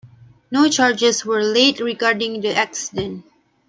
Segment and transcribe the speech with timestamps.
[0.49, 3.23] No charges were laid regarding the accident.